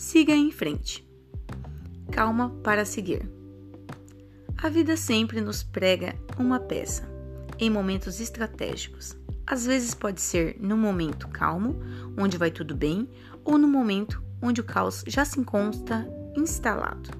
siga 0.00 0.32
em 0.32 0.50
frente. 0.50 1.06
Calma 2.10 2.48
para 2.64 2.86
seguir. 2.86 3.30
A 4.56 4.70
vida 4.70 4.96
sempre 4.96 5.42
nos 5.42 5.62
prega 5.62 6.14
uma 6.38 6.58
peça, 6.58 7.06
em 7.58 7.68
momentos 7.68 8.18
estratégicos. 8.18 9.14
Às 9.46 9.66
vezes 9.66 9.94
pode 9.94 10.22
ser 10.22 10.56
no 10.58 10.74
momento 10.74 11.28
calmo, 11.28 11.78
onde 12.18 12.38
vai 12.38 12.50
tudo 12.50 12.74
bem, 12.74 13.10
ou 13.44 13.58
no 13.58 13.68
momento 13.68 14.22
onde 14.40 14.62
o 14.62 14.64
caos 14.64 15.04
já 15.06 15.22
se 15.22 15.38
encontra 15.38 16.08
instalado. 16.34 17.10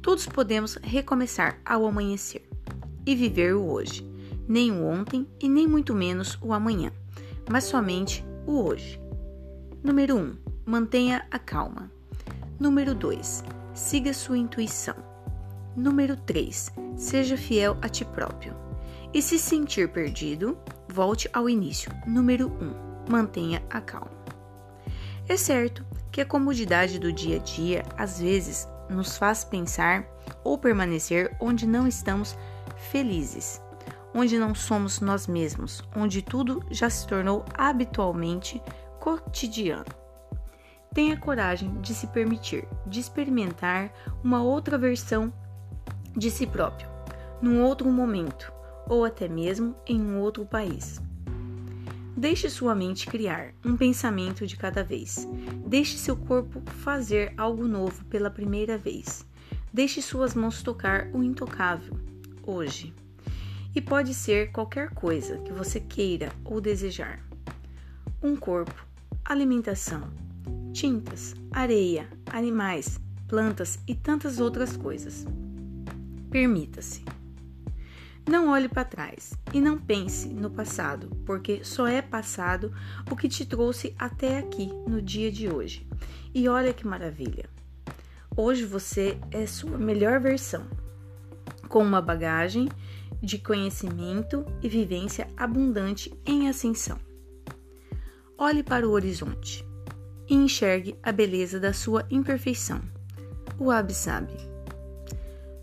Todos 0.00 0.24
podemos 0.24 0.78
recomeçar 0.80 1.60
ao 1.66 1.84
amanhecer 1.84 2.48
e 3.04 3.16
viver 3.16 3.56
o 3.56 3.68
hoje, 3.68 4.08
nem 4.46 4.70
o 4.70 4.84
ontem 4.84 5.26
e 5.40 5.48
nem 5.48 5.66
muito 5.66 5.92
menos 5.96 6.38
o 6.40 6.52
amanhã, 6.52 6.92
mas 7.50 7.64
somente 7.64 8.24
o 8.46 8.62
hoje. 8.62 9.00
Número 9.82 10.16
1. 10.16 10.20
Um, 10.20 10.47
mantenha 10.68 11.26
a 11.30 11.38
calma. 11.38 11.90
Número 12.60 12.94
2. 12.94 13.42
Siga 13.72 14.12
sua 14.12 14.36
intuição. 14.36 14.94
Número 15.74 16.14
3. 16.14 16.70
Seja 16.94 17.38
fiel 17.38 17.78
a 17.80 17.88
ti 17.88 18.04
próprio. 18.04 18.54
E 19.14 19.22
se 19.22 19.38
sentir 19.38 19.90
perdido, 19.90 20.58
volte 20.86 21.26
ao 21.32 21.48
início. 21.48 21.90
Número 22.06 22.48
1. 22.60 23.10
Mantenha 23.10 23.62
a 23.70 23.80
calma. 23.80 24.10
É 25.26 25.38
certo 25.38 25.86
que 26.12 26.20
a 26.20 26.26
comodidade 26.26 26.98
do 26.98 27.10
dia 27.10 27.36
a 27.36 27.42
dia 27.42 27.82
às 27.96 28.20
vezes 28.20 28.68
nos 28.90 29.16
faz 29.16 29.44
pensar 29.44 30.06
ou 30.44 30.58
permanecer 30.58 31.34
onde 31.40 31.66
não 31.66 31.88
estamos 31.88 32.36
felizes, 32.90 33.58
onde 34.14 34.38
não 34.38 34.54
somos 34.54 35.00
nós 35.00 35.26
mesmos, 35.26 35.82
onde 35.96 36.20
tudo 36.20 36.62
já 36.70 36.90
se 36.90 37.06
tornou 37.06 37.42
habitualmente 37.56 38.62
cotidiano. 39.00 40.07
Tenha 40.94 41.16
coragem 41.16 41.80
de 41.80 41.94
se 41.94 42.06
permitir, 42.08 42.66
de 42.86 43.00
experimentar 43.00 43.92
uma 44.22 44.42
outra 44.42 44.76
versão 44.76 45.32
de 46.16 46.30
si 46.30 46.46
próprio, 46.46 46.88
num 47.40 47.62
outro 47.62 47.90
momento, 47.90 48.52
ou 48.88 49.04
até 49.04 49.28
mesmo 49.28 49.76
em 49.86 50.00
um 50.00 50.18
outro 50.18 50.44
país. 50.44 51.00
Deixe 52.16 52.50
sua 52.50 52.74
mente 52.74 53.06
criar 53.06 53.52
um 53.64 53.76
pensamento 53.76 54.44
de 54.44 54.56
cada 54.56 54.82
vez. 54.82 55.28
Deixe 55.64 55.96
seu 55.96 56.16
corpo 56.16 56.60
fazer 56.66 57.32
algo 57.36 57.68
novo 57.68 58.04
pela 58.06 58.28
primeira 58.28 58.76
vez. 58.76 59.24
Deixe 59.72 60.02
suas 60.02 60.34
mãos 60.34 60.60
tocar 60.60 61.08
o 61.12 61.22
intocável, 61.22 61.96
hoje. 62.44 62.92
E 63.72 63.80
pode 63.80 64.14
ser 64.14 64.50
qualquer 64.50 64.90
coisa 64.90 65.38
que 65.38 65.52
você 65.52 65.78
queira 65.78 66.32
ou 66.44 66.60
desejar: 66.60 67.20
um 68.20 68.34
corpo, 68.34 68.84
alimentação, 69.24 70.10
tintas, 70.78 71.34
areia, 71.50 72.08
animais, 72.26 73.00
plantas 73.26 73.80
e 73.84 73.96
tantas 73.96 74.38
outras 74.38 74.76
coisas. 74.76 75.26
Permita-se. 76.30 77.04
Não 78.30 78.50
olhe 78.50 78.68
para 78.68 78.84
trás 78.84 79.32
e 79.52 79.60
não 79.60 79.76
pense 79.76 80.28
no 80.28 80.48
passado, 80.48 81.08
porque 81.26 81.64
só 81.64 81.88
é 81.88 82.00
passado 82.00 82.72
o 83.10 83.16
que 83.16 83.28
te 83.28 83.44
trouxe 83.44 83.92
até 83.98 84.38
aqui 84.38 84.70
no 84.86 85.02
dia 85.02 85.32
de 85.32 85.48
hoje. 85.48 85.84
E 86.32 86.48
olha 86.48 86.72
que 86.72 86.86
maravilha! 86.86 87.50
Hoje 88.36 88.64
você 88.64 89.18
é 89.32 89.46
sua 89.46 89.76
melhor 89.78 90.20
versão, 90.20 90.64
com 91.68 91.82
uma 91.82 92.00
bagagem 92.00 92.68
de 93.20 93.36
conhecimento 93.36 94.46
e 94.62 94.68
vivência 94.68 95.26
abundante 95.36 96.14
em 96.24 96.48
ascensão. 96.48 97.00
Olhe 98.38 98.62
para 98.62 98.86
o 98.86 98.92
horizonte 98.92 99.67
e 100.28 100.34
enxergue 100.34 100.96
a 101.02 101.10
beleza 101.10 101.58
da 101.58 101.72
sua 101.72 102.06
imperfeição. 102.10 102.80
O 103.58 103.70
Ab 103.70 103.92
sabe. 103.92 104.32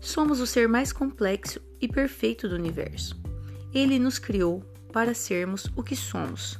Somos 0.00 0.40
o 0.40 0.46
ser 0.46 0.68
mais 0.68 0.92
complexo 0.92 1.60
e 1.80 1.88
perfeito 1.88 2.48
do 2.48 2.54
universo. 2.54 3.18
Ele 3.72 3.98
nos 3.98 4.18
criou 4.18 4.62
para 4.92 5.14
sermos 5.14 5.66
o 5.76 5.82
que 5.82 5.96
somos. 5.96 6.58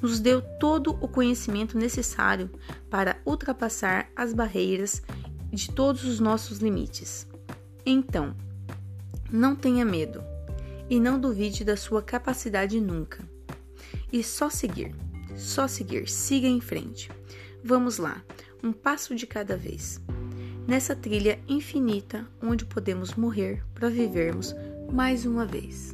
Nos 0.00 0.20
deu 0.20 0.42
todo 0.58 0.96
o 1.00 1.08
conhecimento 1.08 1.76
necessário 1.76 2.50
para 2.88 3.20
ultrapassar 3.24 4.10
as 4.16 4.32
barreiras 4.32 5.02
de 5.52 5.70
todos 5.70 6.04
os 6.04 6.20
nossos 6.20 6.58
limites. 6.58 7.26
Então, 7.84 8.34
não 9.30 9.54
tenha 9.54 9.84
medo 9.84 10.22
e 10.88 10.98
não 10.98 11.20
duvide 11.20 11.64
da 11.64 11.76
sua 11.76 12.02
capacidade 12.02 12.80
nunca. 12.80 13.22
E 14.12 14.22
só 14.24 14.50
seguir, 14.50 14.94
só 15.36 15.68
seguir, 15.68 16.08
siga 16.08 16.48
em 16.48 16.60
frente. 16.60 17.10
Vamos 17.62 17.98
lá, 17.98 18.22
um 18.62 18.72
passo 18.72 19.14
de 19.14 19.26
cada 19.26 19.56
vez 19.56 20.00
nessa 20.70 20.94
trilha 20.94 21.40
infinita 21.48 22.24
onde 22.40 22.64
podemos 22.64 23.14
morrer 23.14 23.64
para 23.74 23.88
vivermos 23.88 24.54
mais 24.92 25.26
uma 25.26 25.44
vez. 25.44 25.92